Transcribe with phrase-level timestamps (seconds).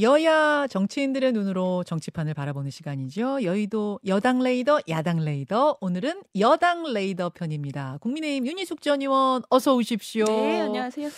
[0.00, 3.42] 여야 정치인들의 눈으로 정치판을 바라보는 시간이죠.
[3.42, 5.78] 여의도 여당 레이더, 야당 레이더.
[5.80, 7.98] 오늘은 여당 레이더 편입니다.
[8.00, 10.24] 국민의힘 윤희숙 전 의원 어서 오십시오.
[10.24, 11.10] 네, 안녕하세요.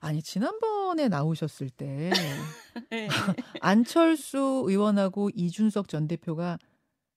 [0.00, 2.10] 아니 지난번에 나오셨을 때
[2.90, 3.08] 네.
[3.60, 6.58] 안철수 의원하고 이준석 전 대표가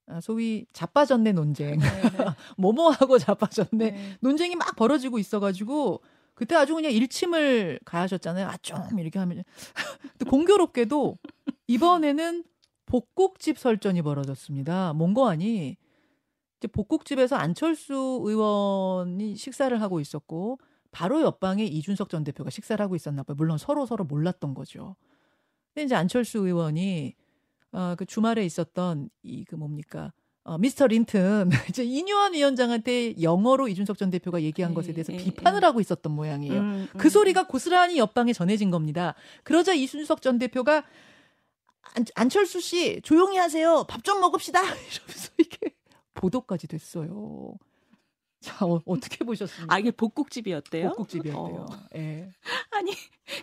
[0.07, 1.85] 아, 소위 자빠졌네 논쟁, 네.
[2.57, 4.17] 뭐뭐하고 자빠졌네 네.
[4.19, 6.01] 논쟁이 막 벌어지고 있어가지고
[6.37, 8.47] 그때 아주 그냥 일침을 가하셨잖아요.
[8.47, 9.43] 아, 좀 이렇게 하면.
[10.29, 11.17] 공교롭게도
[11.65, 12.43] 이번에는
[12.85, 14.93] 복국집 설전이 벌어졌습니다.
[15.27, 15.77] 아니?
[16.59, 20.59] 이제 복국집에서 안철수 의원이 식사를 하고 있었고
[20.91, 23.33] 바로 옆방에 이준석 전 대표가 식사를 하고 있었나 봐요.
[23.35, 24.95] 물론 서로 서로 몰랐던 거죠.
[25.73, 27.15] 근데 이제 안철수 의원이
[27.71, 30.13] 어, 그 주말에 있었던 이 그 뭡니까
[30.47, 35.61] 어, 미스터 린튼 이제 이뉴한 위원장한테 영어로 이준석 전 대표가 얘기한 것에 대해서 에, 비판을
[35.61, 35.65] 에.
[35.65, 36.59] 하고 있었던 모양이에요.
[36.59, 36.97] 음, 음.
[36.97, 39.13] 그 소리가 고스란히 옆방에 전해진 겁니다.
[39.43, 40.85] 그러자 이준석 전 대표가
[41.95, 43.83] 안, 안철수 씨 조용히 하세요.
[43.89, 44.61] 밥 좀 먹읍시다.
[44.63, 45.75] 이러면서 이게
[46.13, 47.53] 보도까지 됐어요.
[48.47, 49.75] 자, 어, 떻게 보셨습니까?
[49.75, 50.89] 아, 이게 복국집이었대요?
[50.89, 51.65] 복국집이었대요.
[51.69, 51.77] 어.
[51.95, 52.29] 예.
[52.71, 52.91] 아니,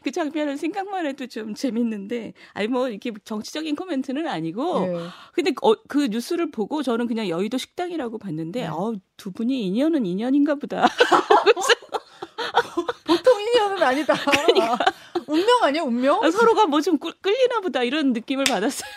[0.02, 5.06] 그 장면을 생각만 해도 좀 재밌는데, 아니, 뭐, 이렇게 정치적인 코멘트는 아니고, 예.
[5.32, 8.66] 근데 어, 그 뉴스를 보고 저는 그냥 여의도 식당이라고 봤는데, 네.
[8.68, 10.86] 어, 두 분이 인연은 인연인가 보다.
[13.04, 14.14] 보통 인연은 아니다.
[14.14, 14.78] 그러니까.
[15.26, 16.30] 운명 아니야, 운명?
[16.30, 18.90] 서로가 뭐 좀 끌리나 보다, 이런 느낌을 받았어요.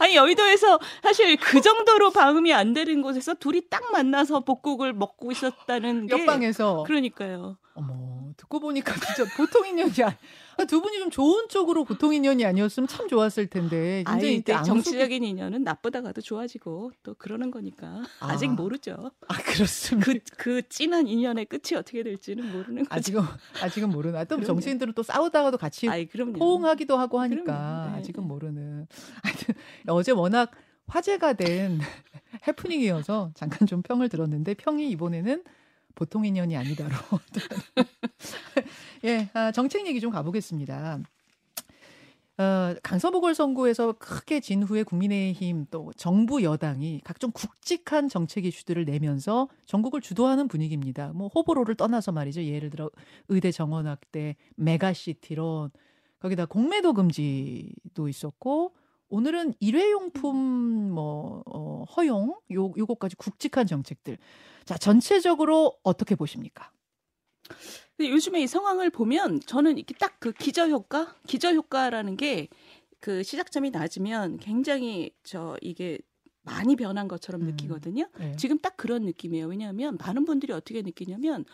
[0.00, 6.06] 아니 여의도에서 사실 그 정도로 방음이 안 되는 곳에서 둘이 딱 만나서 복국을 먹고 있었다는
[6.06, 7.56] 게 옆방에서 그러니까요.
[7.74, 10.16] 어머 듣고 보니까 진짜 보통 인연이 아니.
[10.58, 14.02] 아, 두 분이 좀 좋은 쪽으로 보통 인연이 아니었으면 참 좋았을 텐데.
[14.06, 18.36] 아니, 정치적인 인연은 나쁘다가도 좋아지고 또 그러는 거니까 아.
[18.36, 19.12] 직 모르죠.
[19.28, 20.04] 아 그렇습니다.
[20.04, 22.88] 그, 그 진한 인연의 끝이 어떻게 될지는 모르는 거죠.
[22.90, 23.22] 아직은
[23.62, 24.24] 아직은 모르나.
[24.24, 28.28] 또 정치인들은 또 싸우다가도 같이 아이, 포옹하기도 하고 하니까 네, 아직은 네.
[28.28, 28.88] 모르는.
[29.22, 29.54] 하여튼
[29.86, 30.50] 어제 워낙
[30.88, 31.78] 화제가 된
[32.48, 35.44] 해프닝이어서 잠깐 좀 평을 들었는데 평이 이번에는
[35.94, 36.94] 보통 인연이 아니다로.
[39.04, 41.00] 예, 아, 정책 얘기 좀 가보겠습니다.
[42.38, 49.48] 어, 강서 보궐선거에서 크게 진 후에 국민의힘 또 정부 여당이 각종 굵직한 정책 이슈들을 내면서
[49.66, 51.12] 전국을 주도하는 분위기입니다.
[51.14, 52.44] 뭐 호불호를 떠나서 말이죠.
[52.44, 52.90] 예를 들어
[53.26, 55.70] 의대 정원학대, 메가시티론,
[56.20, 58.74] 거기다 공매도 금지도 있었고
[59.08, 64.16] 오늘은 일회용품 뭐 어, 허용 요 요거까지 굵직한 정책들.
[64.64, 66.70] 자, 전체적으로 어떻게 보십니까?
[68.00, 72.48] 요즘에 이 상황을 보면 저는 이렇게 딱 그 기저 효과, 기저 효과라는 게
[73.00, 75.98] 그 시작점이 낮으면 굉장히 저 이게
[76.42, 77.46] 많이 변한 것처럼 음.
[77.48, 78.06] 느끼거든요.
[78.18, 78.34] 네.
[78.36, 79.46] 지금 딱 그런 느낌이에요.
[79.46, 81.44] 왜냐하면 많은 분들이 어떻게 느끼냐면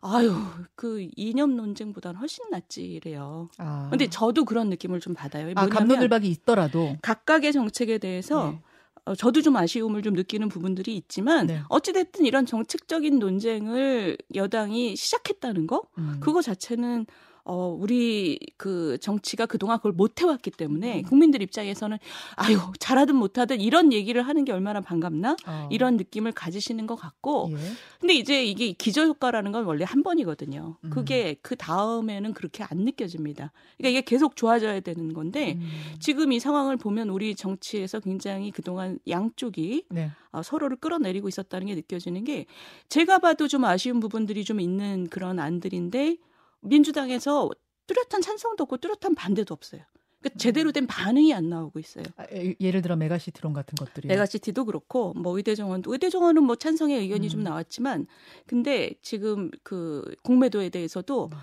[0.00, 0.34] 아유,
[0.74, 3.50] 그 이념 논쟁보다는 훨씬 낫지래요.
[3.58, 3.88] 아.
[3.90, 5.52] 근데 저도 그런 느낌을 좀 받아요.
[5.56, 8.62] 아, 감론을박이 있더라도 각각의 정책에 대해서 네.
[9.10, 11.60] 어, 저도 좀 아쉬움을 좀 느끼는 부분들이 있지만 네.
[11.68, 16.18] 어찌됐든 이런 정책적인 논쟁을 여당이 시작했다는 거 음.
[16.20, 17.06] 그거 자체는
[17.44, 21.02] 어, 우리 그 정치가 그동안 그걸 못 해왔기 때문에 음.
[21.02, 21.98] 국민들 입장에서는
[22.36, 25.36] 아유, 잘하든 못하든 이런 얘기를 하는 게 얼마나 반갑나?
[25.46, 25.68] 어.
[25.70, 27.50] 이런 느낌을 가지시는 것 같고.
[27.52, 27.56] 예.
[28.00, 30.76] 근데 이제 이게 기저효과라는 건 원래 한 번이거든요.
[30.82, 30.90] 음.
[30.90, 33.52] 그게 그 다음에는 그렇게 안 느껴집니다.
[33.76, 35.70] 그러니까 이게 계속 좋아져야 되는 건데 음.
[35.98, 40.10] 지금 이 상황을 보면 우리 정치에서 굉장히 그동안 양쪽이 네.
[40.32, 42.46] 어, 서로를 끌어내리고 있었다는 게 느껴지는 게
[42.88, 46.16] 제가 봐도 좀 아쉬운 부분들이 좀 있는 그런 안들인데
[46.60, 47.50] 민주당에서
[47.86, 49.82] 뚜렷한 찬성도 없고 뚜렷한 반대도 없어요.
[50.20, 52.04] 그러니까 제대로 된 반응이 안 나오고 있어요.
[52.16, 52.26] 아,
[52.60, 57.30] 예를 들어 메가시티 론 같은 것들이 메가시티도 그렇고 뭐 의대정원도 의대정원은 뭐 찬성의 의견이 음.
[57.30, 58.06] 좀 나왔지만
[58.46, 61.38] 근데 지금 그 공매도에 대해서도 음.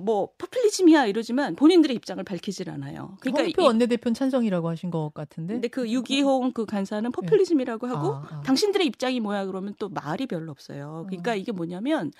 [0.00, 3.16] 뭐 포퓰리즘이야 이러지만 본인들의 입장을 밝히질 않아요.
[3.20, 5.54] 그러니까 홍표 원내대표는 찬성이라고 하신 것 같은데.
[5.54, 7.92] 근데 그 유기홍 그 간사는 포퓰리즘이라고 네.
[7.92, 8.40] 하고 아, 아.
[8.42, 11.06] 당신들의 입장이 뭐야 그러면 또 말이 별로 없어요.
[11.08, 11.34] 그러니까 어.
[11.34, 12.12] 이게 뭐냐면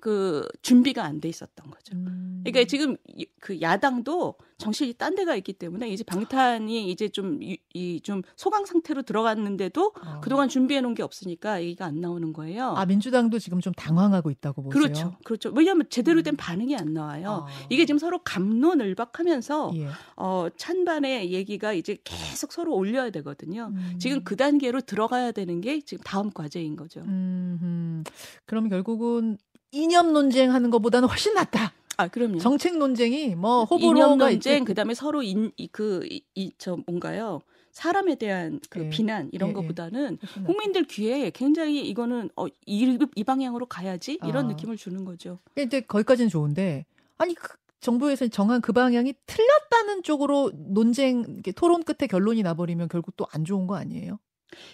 [0.00, 1.96] 그 준비가 안 돼 있었던 거죠.
[1.96, 2.42] 음.
[2.44, 2.96] 그러니까 지금
[3.40, 9.02] 그 야당도 정신이 딴 데가 있기 때문에 이제 방탄이 이제 좀 이 좀 소강 상태로
[9.02, 10.20] 들어갔는데도 어.
[10.20, 12.74] 그동안 준비해 놓은 게 없으니까 얘기가 안 나오는 거예요.
[12.76, 14.82] 아 민주당도 지금 좀 당황하고 있다고 보세요.
[14.82, 15.50] 그렇죠, 그렇죠.
[15.54, 16.36] 왜냐하면 제대로 된 음.
[16.36, 17.46] 반응이 안 나와요.
[17.46, 17.46] 어.
[17.68, 19.88] 이게 지금 서로 감론을박하면서 예.
[20.16, 23.70] 어 찬반의 얘기가 이제 계속 서로 올려야 되거든요.
[23.72, 23.96] 음.
[23.98, 27.00] 지금 그 단계로 들어가야 되는 게 지금 다음 과제인 거죠.
[27.00, 28.02] 음,
[28.46, 29.38] 그럼 결국은
[29.70, 31.72] 이념 논쟁하는 것보다는 훨씬 낫다.
[31.98, 32.38] 아, 그럼요.
[32.38, 37.40] 정책 논쟁이 뭐 호불호가 이념 논쟁 그다음에 서로 인그이저 뭔가요?
[37.72, 38.88] 사람에 대한 그 예.
[38.88, 39.54] 비난 이런 예, 예.
[39.54, 40.42] 것보다는 예.
[40.44, 44.48] 국민들 귀에 굉장히 이거는 어, 이, 이 방향으로 가야지 이런 아.
[44.48, 45.38] 느낌을 주는 거죠.
[45.56, 46.86] 이제 거기까지는 좋은데
[47.18, 53.26] 아니 그 정부에서 정한 그 방향이 틀렸다는 쪽으로 논쟁 토론 끝에 결론이 나버리면 결국 또
[53.32, 54.18] 안 좋은 거 아니에요?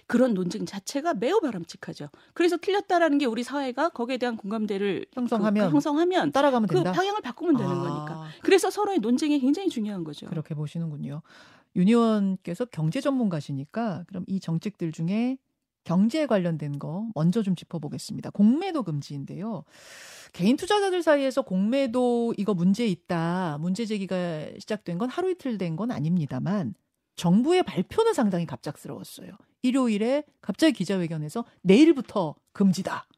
[0.06, 2.08] 그런 논쟁 자체가 매우 바람직하죠.
[2.32, 6.92] 그래서 틀렸다라는 게 우리 사회가 거기에 대한 공감대를 형성하면, 그, 그 형성하면 따라가면 그 된다.
[6.92, 7.74] 방향을 바꾸면 되는 아.
[7.82, 8.28] 거니까.
[8.42, 10.26] 그래서 서로의 논쟁이 굉장히 중요한 거죠.
[10.26, 11.22] 그렇게 보시는군요.
[11.76, 15.38] 윤 의원께서 경제 전문가시니까 그럼 이 정책들 중에
[15.82, 18.30] 경제에 관련된 거 먼저 좀 짚어보겠습니다.
[18.30, 19.64] 공매도 금지인데요.
[20.32, 23.58] 개인 투자자들 사이에서 공매도 이거 문제 있다.
[23.60, 26.74] 문제 제기가 시작된 건 하루 이틀 된 건 아닙니다만
[27.16, 29.30] 정부의 발표는 상당히 갑작스러웠어요.
[29.64, 33.08] 일요일에 갑자기 기자회견에서 내일부터 금지다.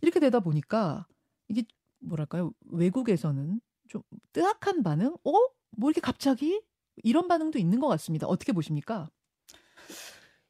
[0.00, 1.06] 이렇게 되다 보니까
[1.48, 1.64] 이게
[1.98, 2.52] 뭐랄까요?
[2.70, 5.16] 외국에서는 좀 뜨악한 반응?
[5.24, 5.32] 어?
[5.76, 6.62] 뭐 이렇게 갑자기
[7.02, 8.28] 이런 반응도 있는 것 같습니다.
[8.28, 9.10] 어떻게 보십니까?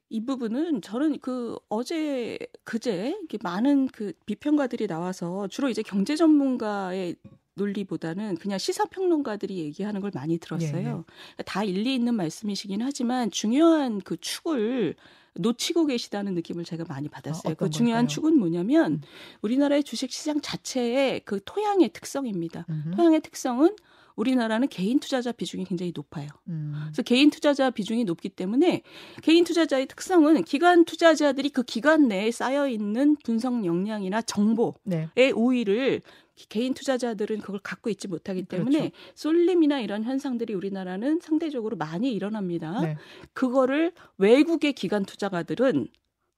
[0.09, 7.15] 이 부분은 저는 그 어제 그제 많은 그 비평가들이 나와서 주로 이제 경제 전문가의
[7.55, 11.05] 논리보다는 그냥 시사평론가들이 얘기하는 걸 많이 들었어요.
[11.07, 11.43] 예, 예.
[11.43, 14.95] 다 일리 있는 말씀이시긴 하지만 중요한 그 축을
[15.37, 17.51] 놓치고 계시다는 느낌을 제가 많이 받았어요.
[17.51, 19.01] 아, 그 중요한 축은 뭐냐면 음.
[19.41, 22.65] 우리나라의 주식 시장 자체의 그 토양의 특성입니다.
[22.69, 22.95] 음흠.
[22.95, 23.75] 토양의 특성은
[24.15, 26.29] 우리나라는 개인 투자자 비중이 굉장히 높아요.
[26.47, 26.73] 음.
[26.85, 28.81] 그래서 개인 투자자 비중이 높기 때문에
[29.21, 35.09] 개인 투자자의 특성은 기관 투자자들이 그 기간 내에 쌓여 있는 분석 역량이나 정보의 네.
[35.31, 36.01] 우위를
[36.49, 38.95] 개인 투자자들은 그걸 갖고 있지 못하기 때문에 그렇죠.
[39.15, 42.81] 쏠림이나 이런 현상들이 우리나라는 상대적으로 많이 일어납니다.
[42.81, 42.97] 네.
[43.33, 45.87] 그거를 외국의 기관 투자가들은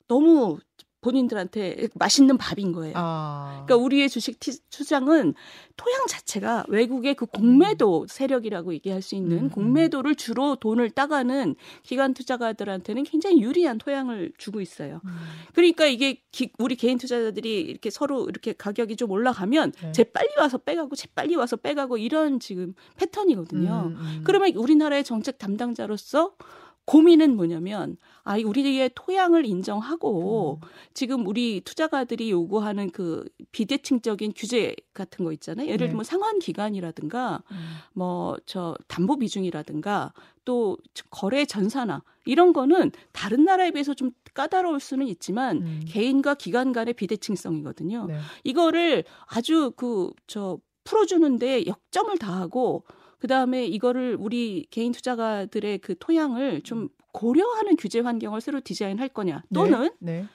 [0.08, 0.60] 너무
[1.08, 2.94] 본인들한테 맛있는 밥인 거예요.
[2.98, 3.64] 아.
[3.66, 4.40] 그러니까 우리의 주식
[4.70, 5.36] 투장은
[5.78, 8.08] 토양 자체가 외국의 그 공매도 음.
[8.10, 9.50] 세력이라고 얘기할 수 있는 음, 음.
[9.50, 15.00] 공매도를 주로 돈을 따가는 기관 투자가들한테는 굉장히 유리한 토양을 주고 있어요.
[15.06, 15.12] 음.
[15.54, 19.92] 그러니까 이게 기, 우리 개인 투자자들이 이렇게 서로 이렇게 가격이 좀 올라가면 네.
[19.94, 23.94] 재 빨리 와서 빼가고 재 빨리 와서 빼가고 이런 지금 패턴이거든요.
[23.96, 24.22] 음, 음.
[24.26, 26.34] 그러면 우리나라의 정책 담당자로서
[26.88, 30.68] 고민은 뭐냐면 아 우리의 토양을 인정하고 음.
[30.94, 35.68] 지금 우리 투자가들이 요구하는 그 비대칭적인 규제 같은 거 있잖아요.
[35.68, 35.88] 예를 네.
[35.88, 36.10] 들면 네.
[36.10, 37.58] 상환 기간이라든가 음.
[37.94, 40.14] 뭐저 담보 비중이라든가
[40.44, 40.78] 또
[41.10, 45.82] 거래 전산화 이런 거는 다른 나라에 비해서 좀 까다로울 수는 있지만 음.
[45.88, 48.08] 개인과 기관 간의 비대칭성이거든요.
[48.08, 48.20] 네.
[48.44, 52.84] 이거를 아주 그 저 풀어주는데 역점을 다하고
[53.20, 56.90] 그 다음에 이거를 우리 개인 투자가들의 그 토양을 좀 음.
[57.18, 60.26] 고려하는 규제 환경을 새로 디자인할 거냐 네, 또는 네, 네.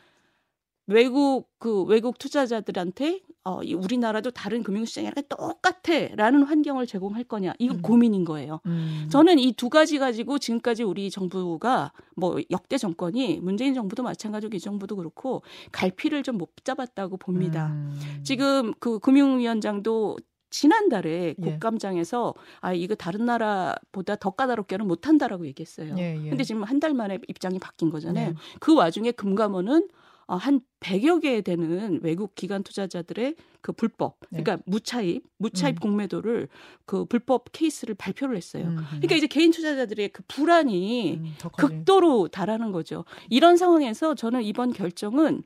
[0.88, 7.82] 외국 그 외국 투자자들한테 어 우리나라도 다른 금융시장이랑 똑같아라는 환경을 제공할 거냐 이건 음.
[7.82, 8.60] 고민인 거예요.
[8.66, 9.08] 음.
[9.10, 14.60] 저는 이 두 가지 가지고 지금까지 우리 정부가 뭐 역대 정권이 문재인 정부도 마찬가지고 이
[14.60, 17.68] 정부도 그렇고 갈피를 좀 못 잡았다고 봅니다.
[17.68, 18.22] 음.
[18.24, 20.16] 지금 그 금융위원장도
[20.52, 21.42] 지난달에 예.
[21.42, 25.96] 국감장에서 아 이거 다른 나라보다 더 까다롭게는 못한다라고 얘기했어요.
[25.98, 26.28] 예, 예.
[26.30, 28.30] 근데 지금 한 달 만에 입장이 바뀐 거잖아요.
[28.30, 28.34] 네.
[28.58, 29.88] 그 와중에 금감원은
[30.26, 34.42] 어, 한 100여 개 되는 외국 기관 투자자들의 그 불법, 네.
[34.42, 35.80] 그러니까 무차입, 무차입 음.
[35.80, 36.48] 공매도를
[36.86, 38.64] 그 불법 케이스를 발표를 했어요.
[38.64, 38.84] 음, 음.
[38.88, 43.04] 그러니까 이제 개인 투자자들의 그 불안이 음, 극도로 달하는 거죠.
[43.30, 45.42] 이런 상황에서 저는 이번 결정은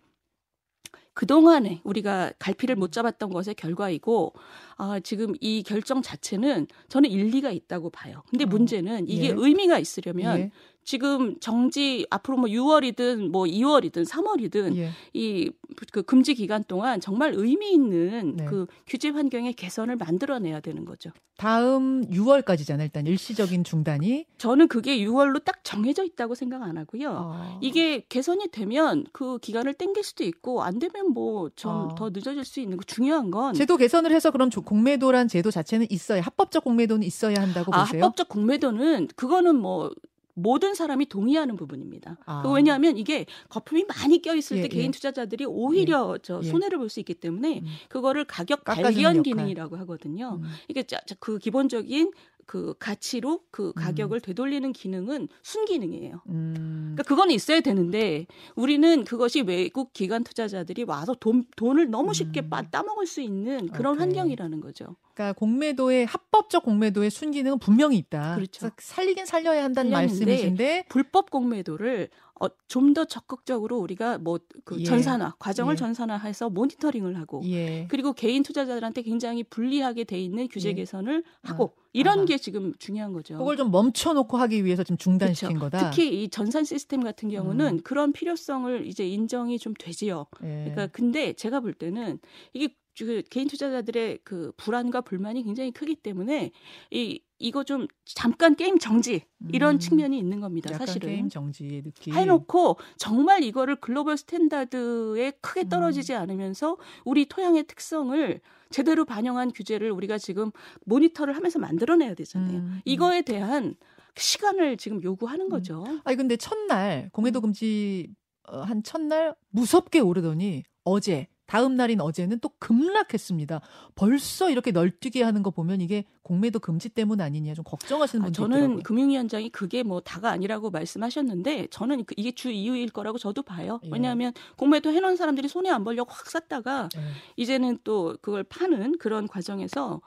[1.16, 4.34] 그동안에 우리가 갈피를 못 잡았던 것의 결과이고
[4.76, 8.22] 아, 지금 이 결정 자체는 저는 일리가 있다고 봐요.
[8.28, 8.46] 근데 어.
[8.46, 9.34] 문제는 이게 예.
[9.34, 10.50] 의미가 있으려면 예.
[10.87, 14.90] 지금 정지 앞으로 뭐 6월이든 뭐 2월이든 3월이든 예.
[15.12, 18.45] 이그 금지 기간 동안 정말 의미 있는 네.
[18.45, 21.11] 그 규제 환경의 개선을 만들어내야 되는 거죠.
[21.38, 22.83] 다음 6월까지잖아요.
[22.83, 24.26] 일단 일시적인 중단이.
[24.38, 27.11] 저는 그게 6월로 딱 정해져 있다고 생각 안 하고요.
[27.11, 27.59] 어.
[27.61, 32.11] 이게 개선이 되면 그 기간을 땡길 수도 있고 안 되면 뭐 좀더 어.
[32.11, 36.62] 늦어질 수 있는 거 중요한 건 제도 개선을 해서 그럼 공매도란 제도 자체는 있어야 합법적
[36.62, 38.05] 공매도는 있어야 한다고 아, 보세요.
[38.05, 39.90] 합법적 공매도는 그거는 뭐
[40.38, 42.19] 모든 사람이 동의하는 부분입니다.
[42.26, 42.43] 아.
[42.43, 44.90] 그 왜냐하면 이게 거품이 많이 껴 있을 예, 때 개인 예.
[44.90, 46.19] 투자자들이 오히려 예.
[46.23, 46.47] 저 예.
[46.47, 47.66] 손해를 볼 수 있기 때문에 음.
[47.88, 50.38] 그거를 가격 발견 기능이라고 하거든요.
[50.40, 50.49] 음.
[50.69, 50.85] 이게
[51.19, 52.12] 그 기본적인
[52.47, 53.73] 그 가치로 그 음.
[53.75, 54.21] 가격을 음.
[54.21, 56.23] 되돌리는 기능은 순기능이에요.
[56.29, 56.55] 음.
[56.95, 62.50] 그러니까 그거는 있어야 되는데 우리는 그것이 외국 기관 투자자들이 와서 돈, 돈을 너무 쉽게 음.
[62.71, 64.07] 따먹을 수 있는 그런 오케이.
[64.07, 64.97] 환경이라는 거죠.
[65.15, 68.37] 그러니까 공매도의 합법적 공매도의 순기능은 분명히 있다.
[68.37, 68.71] 그렇죠.
[68.79, 74.85] 살리긴 살려야 한다는 말씀이신데 불법 공매도를 어, 좀 더 적극적으로 우리가 뭐그 예.
[74.85, 75.76] 전산화 과정을 예.
[75.76, 77.87] 전산화해서 모니터링을 하고 예.
[77.90, 80.73] 그리고 개인 투자자들한테 굉장히 불리하게 돼 있는 규제 예.
[80.73, 81.83] 개선을 하고 아.
[81.93, 82.25] 이런 아.
[82.25, 83.37] 게 지금 중요한 거죠.
[83.37, 85.76] 그걸 좀 멈춰놓고 하기 위해서 좀 중단시킨 그렇죠.
[85.76, 85.90] 거다.
[85.90, 87.81] 특히 이 전산 시스템 같은 경우는 음.
[87.83, 90.25] 그런 필요성을 이제 인정이 좀 되지요.
[90.43, 90.47] 예.
[90.47, 92.19] 그러니까 근데 제가 볼 때는
[92.55, 96.50] 이게 그 개인 투자자들의 그 불안과 불만이 굉장히 크기 때문에
[96.90, 100.73] 이 이거 좀 잠깐 게임 정지 이런 음, 측면이 있는 겁니다.
[100.76, 105.69] 사실은 게임 정지의 느낌 해놓고 정말 이거를 global standard에 크게 음.
[105.69, 106.21] 떨어지지 음.
[106.21, 108.40] 않으면서 우리 토양의 특성을
[108.71, 110.50] 제대로 반영한 규제를 우리가 지금
[110.87, 112.59] 모니터를 하면서 만들어내야 되잖아요.
[112.59, 112.81] 음, 음.
[112.85, 113.75] 이거에 대한
[114.16, 115.85] 시간을 지금 요구하는 거죠.
[115.87, 116.00] 음.
[116.05, 118.09] 아니 근데 첫날 공해도 금지
[118.49, 123.61] 어, 한 첫날 무섭게 오르더니 어제 다음 날인 어제는 또 급락했습니다.
[123.95, 128.45] 벌써 이렇게 널뛰게 하는 거 보면 이게 공매도 금지 때문 아니냐 좀 걱정하시는 분들 아,
[128.45, 128.83] 저는 있더라고요.
[128.83, 133.81] 금융위원장이 그게 뭐 다가 아니라고 말씀하셨는데 저는 그 이게 주 이유일 거라고 저도 봐요.
[133.85, 133.91] 예.
[133.93, 137.00] 왜냐하면 공매도 해놓은 사람들이 손해 안 벌려고 확 샀다가 예.
[137.37, 140.00] 이제는 또 그걸 파는 그런 과정에서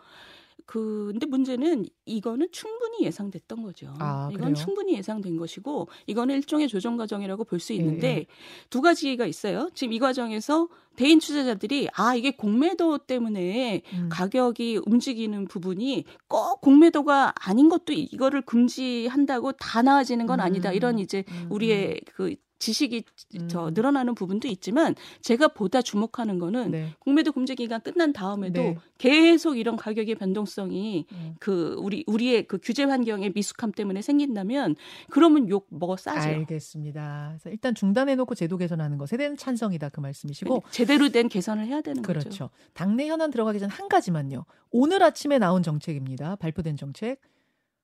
[0.69, 3.91] 그 근데 문제는 이거는 충분히 예상됐던 거죠.
[3.97, 8.25] 아, 이건 충분히 예상된 것이고 이거는 일종의 조정 과정이라고 볼 수 있는데 예, 예.
[8.69, 9.71] 두 가지가 있어요.
[9.73, 14.09] 지금 이 과정에서 대인 투자자들이 아 이게 공매도 때문에 음.
[14.11, 20.71] 가격이 움직이는 부분이 꼭 공매도가 아닌 것도 이거를 금지한다고 다 나아지는 건 아니다.
[20.71, 20.99] 이런 음.
[20.99, 21.47] 이제 음.
[21.49, 23.03] 우리의 그 지식이
[23.39, 23.47] 음.
[23.47, 26.93] 저 늘어나는 부분도 있지만 제가 보다 주목하는 거는 네.
[26.99, 28.77] 공매도 금지 기간 끝난 다음에도 네.
[28.97, 31.35] 계속 이런 가격의 변동성이 음.
[31.39, 34.75] 그 우리 우리의 그 규제 환경의 미숙함 때문에 생긴다면
[35.09, 36.19] 그러면 욕 먹어 싸죠.
[36.19, 37.29] 알겠습니다.
[37.31, 41.81] 그래서 일단 중단해 놓고 제도 개선하는 것에 대한 찬성이다 그 말씀이시고 제대로 된 개선을 해야
[41.81, 42.29] 되는 그렇죠.
[42.29, 42.49] 거죠.
[42.49, 42.71] 그렇죠.
[42.73, 44.45] 당내 현안 들어가기 전 한 가지만요.
[44.71, 46.35] 오늘 아침에 나온 정책입니다.
[46.35, 47.21] 발표된 정책.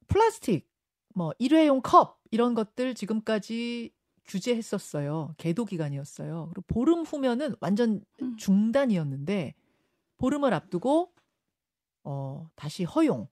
[0.08, 0.68] 플라스틱
[1.14, 3.92] 뭐 일회용 컵 이런 것들 지금까지
[4.28, 5.36] 규제했었어요.
[5.38, 6.50] 계도 기간이었어요.
[6.54, 8.38] 그리고 보름 후면은 완전 음.
[8.38, 9.54] 중단이었는데
[10.18, 11.12] 보름을 앞두고
[12.04, 13.28] 어 다시 허용.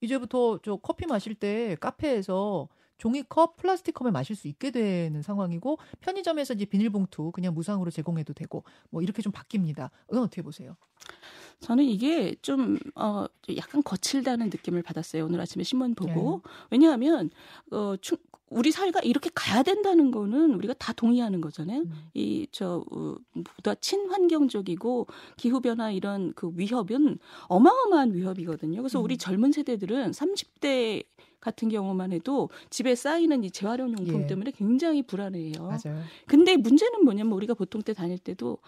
[0.00, 6.54] 이제부터 저 커피 마실 때 카페에서 종이컵, 플라스틱 컵을 마실 수 있게 되는 상황이고 편의점에서
[6.54, 9.90] 이제 비닐봉투 그냥 무상으로 제공해도 되고 뭐 이렇게 좀 바뀝니다.
[10.08, 10.76] 이건 어떻게 보세요?
[11.60, 13.26] 저는 이게 좀, 어,
[13.56, 15.24] 약간 거칠다는 느낌을 받았어요.
[15.24, 16.42] 오늘 아침에 신문 보고.
[16.44, 16.50] 네.
[16.70, 17.30] 왜냐하면,
[17.70, 21.80] 어, 충, 우리 사회가 이렇게 가야 된다는 거는 우리가 다 동의하는 거잖아요.
[21.80, 21.92] 음.
[22.14, 23.16] 이, 저, 어,
[23.56, 28.82] 보다 친환경적이고 기후 변화 이런 그 위협은 어마어마한 위협이거든요.
[28.82, 29.04] 그래서 음.
[29.04, 31.04] 우리 젊은 세대들은 30대
[31.40, 34.26] 같은 경우만 해도 집에 쌓이는 이 재활용 용품 예.
[34.26, 35.52] 때문에 굉장히 불안해요.
[35.62, 36.02] 맞아요.
[36.26, 38.58] 근데 문제는 뭐냐면 우리가 보통 때 다닐 때도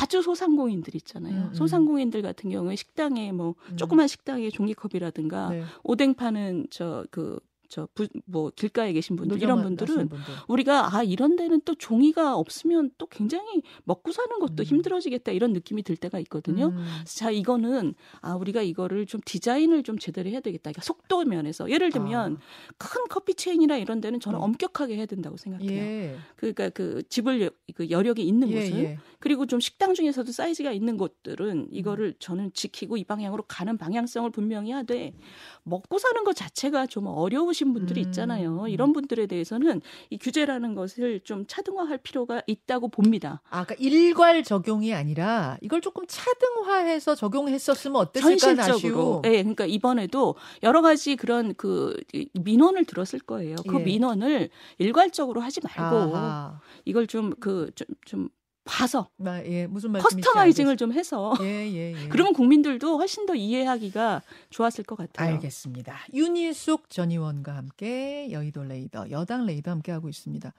[0.00, 1.34] 아주 소상공인들 있잖아요.
[1.34, 1.54] 음, 음.
[1.54, 3.76] 소상공인들 같은 경우에 식당에 뭐 음.
[3.76, 5.62] 조그만 식당에 종이컵이라든가 네.
[5.84, 7.38] 오뎅 파는 저 그
[7.74, 10.18] 저뭐 길가에 계신 분들 이런 분들은 분들.
[10.46, 14.64] 우리가 아 이런 데는 또 종이가 없으면 또 굉장히 먹고 사는 것도 음.
[14.64, 16.66] 힘들어지겠다 이런 느낌이 들 때가 있거든요.
[16.66, 16.86] 음.
[17.04, 20.70] 자 이거는 아 우리가 이거를 좀 디자인을 좀 제대로 해야 되겠다.
[20.70, 22.74] 그러니까 속도 면에서 예를 들면 아.
[22.78, 24.44] 큰 커피 체인이나 이런 데는 저는 음.
[24.44, 25.70] 엄격하게 해야 된다고 생각해요.
[25.70, 26.16] 예.
[26.36, 28.98] 그러니까 그 집을 그 여력이 있는 예, 곳은 예.
[29.18, 31.68] 그리고 좀 식당 중에서도 사이즈가 있는 곳들은 음.
[31.70, 35.14] 이거를 저는 지키고 이 방향으로 가는 방향성을 분명히 하되
[35.62, 38.06] 먹고 사는 것 자체가 좀 어려우신 분들이 음.
[38.06, 38.66] 있잖아요.
[38.68, 39.80] 이런 분들에 대해서는
[40.10, 43.40] 이 규제라는 것을 좀 차등화할 필요가 있다고 봅니다.
[43.50, 49.20] 아, 그러니까 일괄 적용이 아니라 이걸 조금 차등화해서 적용했었으면 어땠을까 현실적으로.
[49.22, 51.96] 네, 그러니까 이번에도 여러 가지 그런 그
[52.32, 53.56] 민원을 들었을 거예요.
[53.68, 53.84] 그 예.
[53.84, 56.60] 민원을 일괄적으로 하지 말고 아하.
[56.84, 58.28] 이걸 좀 그 좀좀 좀
[58.64, 62.08] 봐서 아, 예, 무슨 커스터마이징을 좀 해서 예, 예, 예.
[62.08, 65.34] 그러면 국민들도 훨씬 더 이해하기가 좋았을 것 같아요.
[65.34, 66.06] 알겠습니다.
[66.12, 70.52] 윤희숙 전 의원과 함께 여의도 레이더 여당 레이더 함께 하고 있습니다.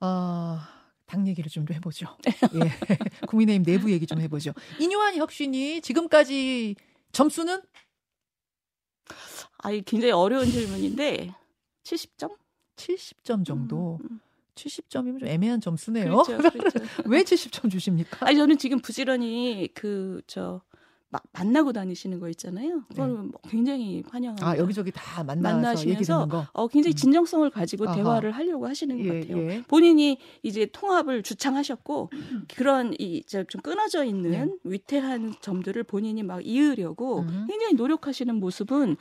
[0.00, 0.58] 어,
[1.06, 2.16] 당 얘기를 좀 해보죠.
[2.54, 4.52] 예, 국민의힘 내부 얘기 좀 해보죠.
[4.78, 6.76] 인유한 혁신이 지금까지
[7.10, 7.60] 점수는?
[9.58, 11.34] 아, 굉장히 어려운 질문인데
[11.82, 12.36] 70점?
[12.76, 13.98] 70점 정도.
[14.02, 14.20] 음, 음.
[14.64, 16.04] 70점이면 좀 애매한 점수네요.
[16.04, 16.78] 그렇죠, 그렇죠.
[17.06, 18.26] 왜 70점 주십니까?
[18.26, 20.62] 아니 저는 지금 부지런히 그저
[21.32, 22.84] 만나고 다니시는 거 있잖아요.
[22.88, 23.06] 네.
[23.06, 24.48] 뭐 굉장히 환영합니다.
[24.48, 26.46] 아 여기저기 다 만나서 얘기 듣는 거.
[26.52, 26.96] 어 굉장히 음.
[26.96, 27.94] 진정성을 가지고 음.
[27.94, 29.50] 대화를 하려고 하시는 것 예, 같아요.
[29.50, 29.62] 예.
[29.68, 32.46] 본인이 이제 통합을 주창하셨고 음.
[32.54, 34.46] 그런 이좀 끊어져 있는 네.
[34.64, 37.46] 위태한 점들을 본인이 막 이으려고 음.
[37.48, 38.96] 굉장히 노력하시는 모습은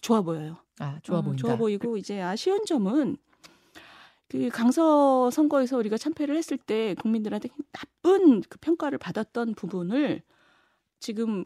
[0.00, 0.58] 좋아 보여요.
[0.78, 1.40] 아 좋아 어, 보인다.
[1.40, 3.16] 좋아 보이고 이제 아쉬운 점은
[4.32, 10.22] 그 강서 선거에서 우리가 참패를 했을 때 국민들한테 나쁜 그 평가를 받았던 부분을
[11.00, 11.44] 지금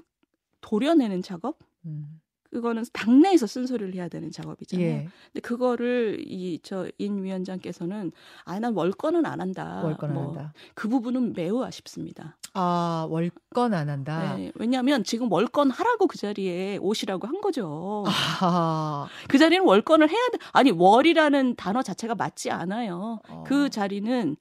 [0.60, 1.58] 도려내는 작업?
[1.84, 2.20] 음.
[2.56, 4.86] 그거는 당내에서 쓴소리를 해야 되는 작업이잖아요.
[4.86, 5.08] 예.
[5.32, 8.12] 근데 그거를 이 저 인 위원장께서는
[8.44, 9.82] 아 난 월권은 안 한다.
[9.84, 10.54] 월권 뭐, 한다.
[10.74, 12.38] 그 부분은 매우 아쉽습니다.
[12.54, 14.36] 아 월권 안 한다.
[14.36, 18.04] 네, 왜냐하면 지금 월권 하라고 그 자리에 오시라고 한 거죠.
[18.40, 19.06] 아.
[19.28, 20.38] 그 자리는 월권을 해야 돼.
[20.52, 23.20] 아니 월이라는 단어 자체가 맞지 않아요.
[23.28, 23.44] 어.
[23.46, 24.36] 그 자리는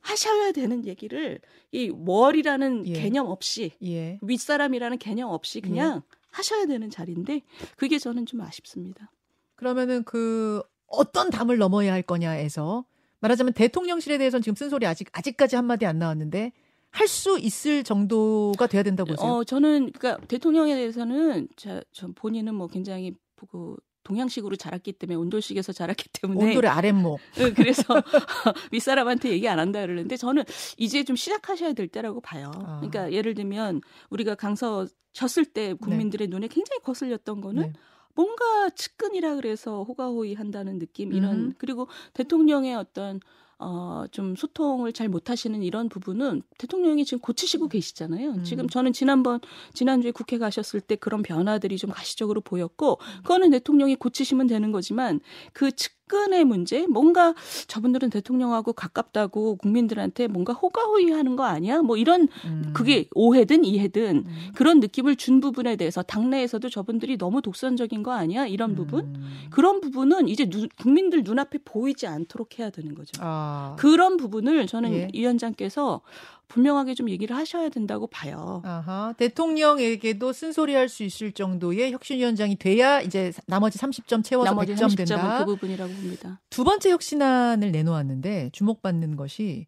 [0.00, 1.40] 하셔야 되는 얘기를
[1.72, 2.92] 이 월이라는 예.
[2.92, 4.20] 개념 없이 예.
[4.22, 6.15] 윗사람이라는 개념 없이 그냥 예.
[6.36, 7.42] 하셔야 되는 자리인데
[7.76, 9.10] 그게 저는 좀 아쉽습니다.
[9.54, 12.84] 그러면은 그 어떤 담을 넘어야 할 거냐에서
[13.20, 16.52] 말하자면 대통령실에 대해서는 지금 쓴소리 아직 아직까지 한마디 안 나왔는데
[16.90, 19.30] 할 수 있을 정도가 돼야 된다고 보세요.
[19.30, 23.12] 어 저는 그러니까 대통령에 대해서는 저, 저 본인은 뭐 굉장히
[23.50, 27.18] 그 동양식으로 자랐기 때문에 온돌식에서 자랐기 때문에 온돌의 아랫목.
[27.56, 27.82] 그래서
[28.70, 30.44] 윗사람한테 얘기 안 한다 그러는데 저는
[30.76, 32.52] 이제 좀 시작하셔야 될 때라고 봐요.
[32.54, 32.76] 아.
[32.76, 36.30] 그러니까 예를 들면 우리가 강서 졌을 때 국민들의 네.
[36.30, 37.72] 눈에 굉장히 거슬렸던 거는 네.
[38.14, 41.54] 뭔가 측근이라 그래서 호가호위 한다는 느낌 이런 음.
[41.58, 43.20] 그리고 대통령의 어떤
[43.58, 48.30] 어, 좀 소통을 잘 못하시는 이런 부분은 대통령이 지금 고치시고 계시잖아요.
[48.32, 48.44] 음.
[48.44, 49.40] 지금 저는 지난번,
[49.72, 55.20] 지난주에 국회 가셨을 때 그런 변화들이 좀 가시적으로 보였고, 그거는 대통령이 고치시면 되는 거지만,
[55.52, 57.34] 그 측 근의 문제, 뭔가
[57.66, 61.82] 저분들은 대통령하고 가깝다고 국민들한테 뭔가 호가호위하는 거 아니야?
[61.82, 62.70] 뭐 이런, 음.
[62.74, 64.52] 그게 오해든 이해든 음.
[64.54, 68.46] 그런 느낌을 준 부분에 대해서 당내에서도 저분들이 너무 독선적인 거 아니야?
[68.46, 69.00] 이런 부분?
[69.00, 69.30] 음.
[69.50, 73.12] 그런 부분은 이제 누, 국민들 눈앞에 보이지 않도록 해야 되는 거죠.
[73.20, 73.36] 아.
[73.46, 73.76] 아.
[73.76, 75.08] 그런 부분을 저는 예.
[75.12, 76.00] 위원장께서
[76.48, 78.62] 분명하게 좀 얘기를 하셔야 된다고 봐요.
[78.64, 79.14] 아하.
[79.16, 85.38] 대통령에게도 쓴소리할 수 있을 정도의 혁신위원장이 돼야 이제 나머지 30점 채워서 나머지 100점 된다.
[85.40, 86.40] 그 부분이라고 봅니다.
[86.50, 89.66] 두 번째 혁신안을 내놓았는데 주목받는 것이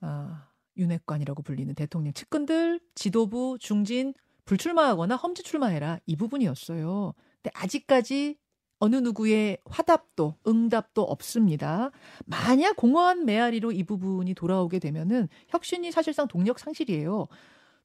[0.00, 4.14] 아, 윤핵관이라고 불리는 대통령 측근들, 지도부, 중진
[4.44, 7.14] 불출마하거나 험지 출마해라 이 부분이었어요.
[7.42, 8.36] 근데 아직까지
[8.78, 11.92] 어느 누구의 화답도 응답도 없습니다.
[12.26, 17.28] 만약 공허한 메아리로 이 부분이 돌아오게 되면은 혁신이 사실상 동력 상실이에요.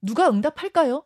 [0.02, 1.04] 누가 응답할까요?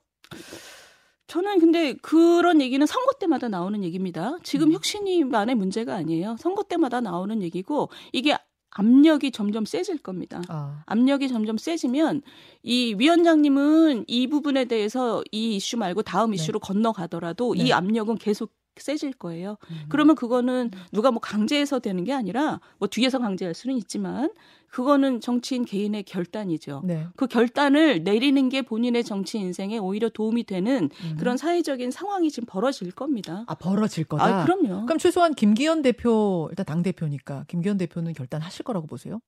[1.32, 4.36] 저는 근데 그런 얘기는 선거 때마다 나오는 얘기입니다.
[4.44, 4.74] 지금 음.
[4.74, 6.36] 혁신이만의 문제가 아니에요.
[6.38, 8.36] 선거 때마다 나오는 얘기고 이게
[8.72, 10.42] 압력이 점점 세질 겁니다.
[10.50, 10.84] 아.
[10.88, 12.22] 압력이 점점 세지면
[12.64, 16.36] 이 위원장님은 이 부분에 대해서 이 이슈 말고 다음 네.
[16.36, 17.64] 이슈로 건너가더라도 네.
[17.64, 19.58] 이 압력은 계속 세질 거예요.
[19.70, 19.86] 음.
[19.90, 24.32] 그러면 그거는 누가 뭐 강제해서 되는 게 아니라 뭐 뒤에서 강제할 수는 있지만
[24.72, 26.82] 그거는 정치인 개인의 결단이죠.
[26.86, 27.06] 네.
[27.18, 31.16] 그 결단을 내리는 게 본인의 정치 인생에 오히려 도움이 되는 음.
[31.20, 33.44] 그런 사회적인 상황이 지금 벌어질 겁니다.
[33.48, 34.24] 아 벌어질 거다.
[34.24, 34.86] 아, 그럼요.
[34.86, 39.20] 그럼 최소한 김기현 대표 일단 당 대표니까 김기현 대표는 결단하실 거라고 보세요?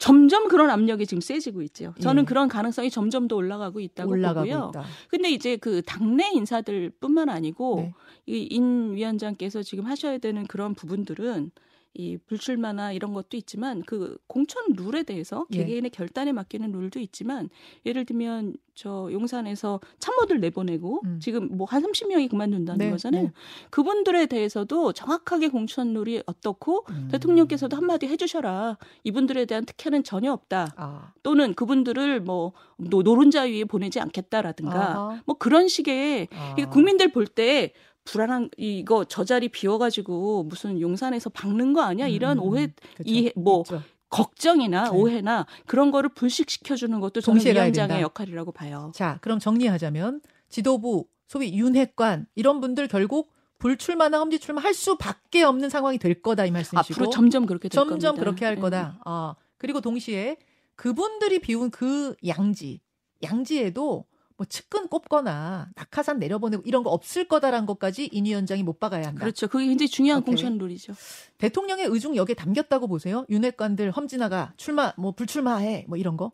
[0.00, 1.92] 점점 그런 압력이 지금 세지고 있죠.
[2.00, 2.24] 저는 예.
[2.24, 4.70] 그런 가능성이 점점 더 올라가고 있다고 올라가고 보고요.
[4.70, 4.84] 있다.
[5.08, 7.94] 근데 이제 그 당내 인사들뿐만 아니고 네.
[8.30, 11.50] 이인 위원장께서 지금 하셔야 되는 그런 부분들은
[11.94, 15.58] 이 불출마나 이런 것도 있지만 그 공천 룰에 대해서 예.
[15.58, 17.50] 개개인의 결단에 맡기는 룰도 있지만
[17.84, 21.18] 예를 들면 저 용산에서 참모들 내보내고 음.
[21.20, 23.22] 지금 뭐 한 30명이 그만둔다는 네, 거잖아요.
[23.24, 23.32] 네.
[23.70, 27.08] 그분들에 대해서도 정확하게 공천 룰이 어떻고 음.
[27.10, 28.78] 대통령께서도 한마디 해주셔라.
[29.04, 30.74] 이분들에 대한 특혜는 전혀 없다.
[30.76, 31.12] 아.
[31.22, 35.22] 또는 그분들을 뭐 노른자 위에 보내지 않겠다라든가 아하.
[35.26, 36.54] 뭐 그런 식의 아.
[36.70, 37.72] 국민들 볼때
[38.10, 42.08] 불안한 이거 저 자리 비워가지고 무슨 용산에서 박는 거 아니야?
[42.08, 43.30] 이런 음, 오해 그렇죠.
[43.36, 43.82] 뭐 있죠.
[44.08, 44.90] 걱정이나 네.
[44.90, 48.90] 오해나 그런 거를 불식시켜 주는 것도 저는 위원장의 역할이라고 봐요.
[48.94, 55.98] 자, 그럼 정리하자면 지도부 소위 윤핵관 이런 분들 결국 불출마나 험지출마 할 수밖에 없는 상황이
[55.98, 58.20] 될 거다 이 말씀이시고 앞으로 점점 그렇게 될 점점 겁니다.
[58.20, 58.60] 그렇게 할 네.
[58.60, 58.98] 거다.
[59.04, 60.38] 아, 그리고 동시에
[60.74, 62.80] 그분들이 비운 그 양지
[63.22, 64.06] 양지에도
[64.40, 69.20] 뭐 측근 꼽거나 낙하산 내려보내고 이런 거 없을 거다라는 것까지 인 위원장이 못 박아야 한다.
[69.20, 69.48] 그렇죠.
[69.48, 70.34] 그게 굉장히 중요한 오케이.
[70.34, 70.94] 공천 룰이죠.
[71.36, 73.26] 대통령의 의중 여기에 담겼다고 보세요?
[73.28, 76.32] 윤핵관들 험지나가 출마 뭐 불출마해 뭐 이런 거?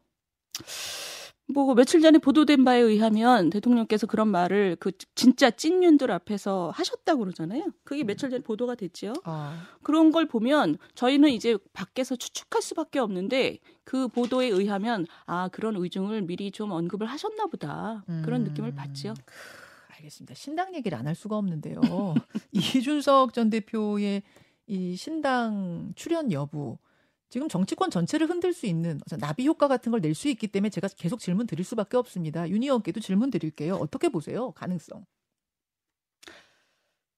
[1.48, 7.66] 뭐 며칠 전에 보도된 바에 의하면 대통령께서 그런 말을 그 진짜 찐윤들 앞에서 하셨다고 그러잖아요.
[7.84, 8.06] 그게 음.
[8.06, 9.12] 며칠 전에 보도가 됐죠.
[9.24, 9.62] 아.
[9.82, 16.22] 그런 걸 보면 저희는 이제 밖에서 추측할 수밖에 없는데 그 보도에 의하면 아 그런 의중을
[16.22, 18.44] 미리 좀 언급을 하셨나 보다 그런 음.
[18.48, 19.14] 느낌을 받죠.
[19.96, 20.34] 알겠습니다.
[20.34, 21.80] 신당 얘기를 안 할 수가 없는데요.
[22.52, 24.22] 이준석 전 대표의
[24.66, 26.78] 이 신당 출연 여부
[27.36, 30.88] 지금 정치권 전체를 흔들 수 있는 나비 효과 같은 걸 낼 수 있기 때문에 제가
[30.96, 32.48] 계속 질문 드릴 수밖에 없습니다.
[32.48, 33.74] 유니언께도 질문 드릴게요.
[33.74, 34.52] 어떻게 보세요?
[34.52, 35.04] 가능성.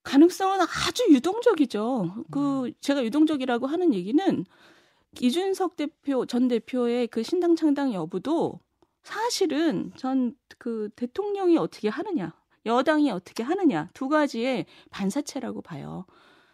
[0.03, 2.25] 가능성은 아주 유동적이죠.
[2.31, 2.73] 그 음.
[2.81, 4.45] 제가 유동적이라고 하는 얘기는
[5.21, 8.59] 이준석 대표 전 대표의 그 신당 창당 여부도
[9.03, 12.33] 사실은 전 그 대통령이 어떻게 하느냐,
[12.65, 16.05] 여당이 어떻게 하느냐 두 가지의 반사체라고 봐요.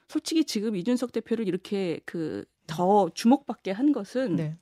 [0.08, 4.58] 솔직히 지금 이준석 대표를 이렇게 그 더 주목받게 한 것은 네.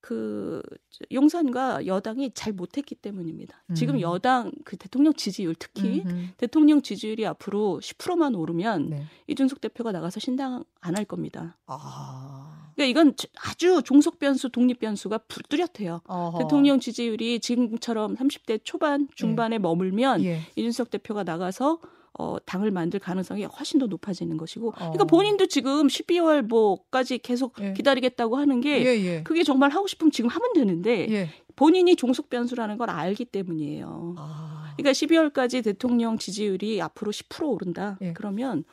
[0.00, 0.62] 그
[1.10, 3.64] 용산과 여당이 잘 못했기 때문입니다.
[3.70, 3.74] 음.
[3.74, 6.28] 지금 여당 그 대통령 지지율 특히 음흠.
[6.36, 9.04] 대통령 지지율이 앞으로 10%만 오르면 네.
[9.26, 11.58] 이준석 대표가 나가서 신당 안 할 겁니다.
[11.66, 12.70] 아.
[12.76, 16.02] 그러니까 이건 아주 종속 변수, 독립 변수가 뚜렷해요.
[16.06, 16.38] 어허.
[16.38, 19.58] 대통령 지지율이 지금처럼 30대 초반, 중반에 예.
[19.58, 20.40] 머물면 예.
[20.56, 21.80] 이준석 대표가 나가서
[22.18, 25.06] 어, 당을 만들 가능성이 훨씬 더 높아지는 것이고, 그러니까 어.
[25.06, 27.74] 본인도 지금 12월 뭐까지 계속 예.
[27.74, 29.22] 기다리겠다고 하는 게 예, 예.
[29.22, 31.30] 그게 정말 하고 싶으면 지금 하면 되는데 예.
[31.56, 34.14] 본인이 종속 변수라는 걸 알기 때문이에요.
[34.18, 34.74] 아.
[34.76, 37.98] 그러니까 12월까지 대통령 지지율이 앞으로 10% 오른다.
[38.00, 38.12] 예.
[38.12, 38.64] 그러면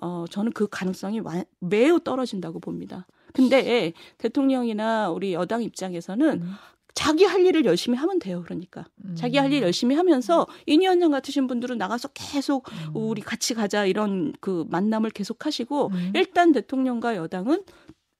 [0.00, 1.20] 어, 저는 그 가능성이
[1.60, 3.06] 매우 떨어진다고 봅니다.
[3.32, 6.52] 근데 대통령이나 우리 여당 입장에서는 음.
[7.00, 8.42] 자기 할 일을 열심히 하면 돼요.
[8.44, 9.14] 그러니까 음.
[9.16, 12.90] 자기 할 일 열심히 하면서 인 위원장 같으신 분들은 나가서 계속 음.
[12.94, 16.12] 우리 같이 가자 이런 그 만남을 계속 하시고 음.
[16.14, 17.64] 일단 대통령과 여당은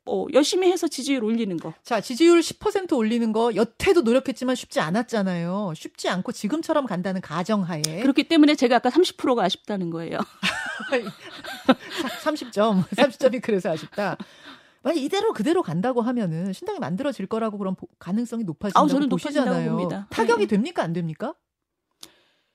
[0.06, 1.74] 어, 열심히 해서 지지율 올리는 거.
[1.84, 5.74] 자, 지지율 10% 올리는 거 여태도 노력했지만 쉽지 않았잖아요.
[5.76, 7.82] 쉽지 않고 지금처럼 간다는 가정하에.
[8.00, 10.18] 그렇기 때문에 제가 아까 30%가 아쉽다는 거예요.
[12.24, 12.88] 30점.
[12.88, 14.16] 30점이 그래서 아쉽다.
[14.82, 19.76] 만약 이대로 그대로 간다고 하면은 신당이 만들어질 거라고 그런 가능성이 높아진다고 아 저는 보시잖아요.
[19.76, 20.06] 봅니다.
[20.10, 20.48] 타격이 네.
[20.48, 21.34] 됩니까 안 됩니까?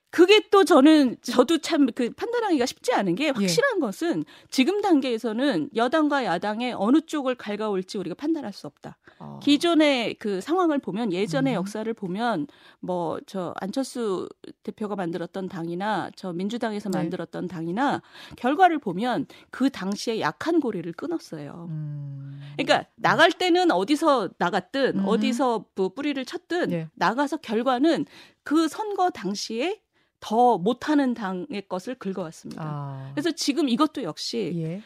[0.10, 3.80] 그게 또 저는 저도 참 그 판단하기가 쉽지 않은 게 확실한 예.
[3.82, 8.98] 것은 지금 단계에서는 여당과 야당의 어느 쪽을 갈가올지 우리가 판단할 수 없다.
[9.20, 9.40] 어.
[9.42, 11.56] 기존의 그 상황을 보면 예전의 음.
[11.56, 12.48] 역사를 보면
[12.80, 14.30] 뭐 저 안철수
[14.64, 17.00] 대표가 만들었던 당이나 저 민주당에서 네.
[17.00, 18.02] 만들었던 당이나
[18.36, 21.68] 결과를 보면 그 당시에 약한 고리를 끊었어요.
[21.70, 22.42] 음.
[22.58, 25.06] 그러니까 나갈 때는 어디서 나갔든 음.
[25.06, 26.90] 어디서 뭐 뿌리를 쳤든 네.
[26.94, 28.06] 나가서 결과는
[28.44, 29.82] 그 선거 당시에
[30.20, 32.64] 더 못하는 당의 것을 긁어왔습니다.
[32.64, 33.12] 아.
[33.14, 34.82] 그래서 지금 이것도 역시 예.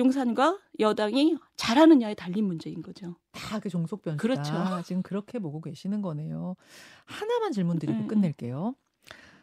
[0.00, 3.16] 용산과 여당이 잘하느냐에 달린 문제인 거죠.
[3.32, 4.20] 다 그 종속 변수다.
[4.22, 4.82] 그렇죠.
[4.86, 6.56] 지금 그렇게 보고 계시는 거네요.
[7.04, 8.08] 하나만 질문 드리고 음.
[8.08, 8.74] 끝낼게요.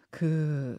[0.09, 0.77] 그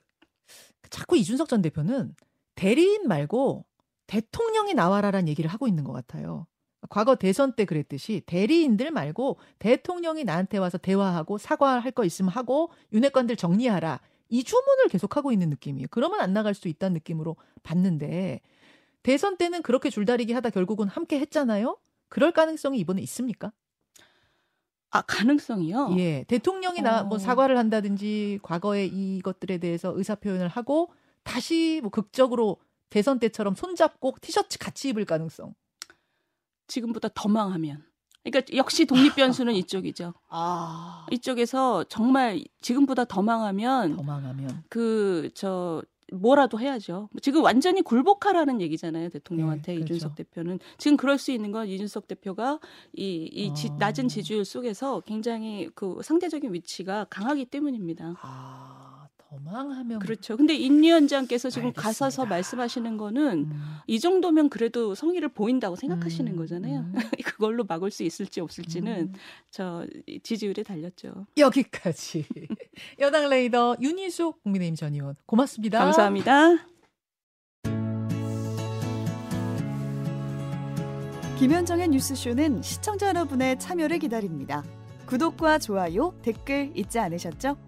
[0.90, 2.14] 자꾸 이준석 전 대표는
[2.54, 3.64] 대리인 말고
[4.06, 6.46] 대통령이 나와라란 얘기를 하고 있는 것 같아요.
[6.90, 13.36] 과거 대선 때 그랬듯이 대리인들 말고 대통령이 나한테 와서 대화하고 사과할 거 있으면 하고 윤핵관들
[13.36, 15.88] 정리하라 이 주문을 계속하고 있는 느낌이에요.
[15.90, 18.40] 그러면 안 나갈 수 있다는 느낌으로 봤는데
[19.02, 21.78] 대선 때는 그렇게 줄다리기 하다 결국은 함께 했잖아요.
[22.08, 23.52] 그럴 가능성이 이번에 있습니까?
[24.90, 25.94] 아 가능성이요?
[25.98, 30.90] 예, 대통령이 나 뭐 사과를 한다든지 과거에 이것들에 대해서 의사 표현을 하고
[31.24, 32.56] 다시 뭐 극적으로
[32.90, 35.54] 대선 때처럼 손잡고 티셔츠 같이 입을 가능성.
[36.68, 37.84] 지금보다 더 망하면.
[38.24, 40.14] 그러니까 역시 독립 변수는 이쪽이죠.
[40.28, 41.06] 아.
[41.10, 45.82] 이쪽에서 정말 지금보다 더 망하면 더 망하면 그 저
[46.12, 47.08] 뭐라도 해야죠.
[47.22, 49.10] 지금 완전히 굴복하라는 얘기잖아요.
[49.10, 49.94] 대통령한테 네, 그렇죠.
[49.94, 52.58] 이준석 대표는 지금 그럴 수 있는 건 이준석 대표가
[52.92, 53.76] 이, 이 지, 아.
[53.78, 58.14] 낮은 지지율 속에서 굉장히 그 상대적인 위치가 강하기 때문입니다.
[58.22, 58.67] 아.
[59.28, 60.36] 거망하면 그렇죠.
[60.36, 61.82] 근데 인 위원장께서 지금 알겠습니다.
[61.82, 63.62] 가서서 말씀하시는 거는 음.
[63.86, 66.36] 이 정도면 그래도 성의를 보인다고 생각하시는 음.
[66.36, 66.80] 거잖아요.
[66.80, 66.94] 음.
[67.24, 69.14] 그걸로 막을 수 있을지 없을지는 음.
[69.50, 69.86] 저
[70.22, 71.26] 지지율에 달렸죠.
[71.36, 72.24] 여기까지
[73.00, 75.78] 여당 레이더 윤희숙 국민의힘 전 의원 고맙습니다.
[75.78, 76.66] 감사합니다.
[81.38, 84.64] 김현정의 뉴스쇼는 시청자 여러분의 참여를 기다립니다.
[85.06, 87.67] 구독과 좋아요, 댓글 잊지 않으셨죠?